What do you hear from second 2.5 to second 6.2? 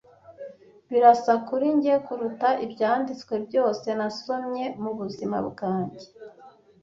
ibyanditswe byose nasomye mubuzima bwanjye.